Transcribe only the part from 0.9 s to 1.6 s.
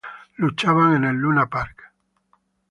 en el Luna